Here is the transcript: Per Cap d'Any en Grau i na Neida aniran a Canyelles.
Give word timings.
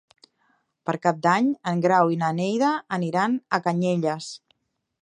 Per 0.89 0.95
Cap 1.03 1.19
d'Any 1.27 1.51
en 1.73 1.83
Grau 1.87 2.15
i 2.17 2.17
na 2.25 2.33
Neida 2.41 2.73
aniran 2.99 3.39
a 3.61 3.65
Canyelles. 3.69 4.37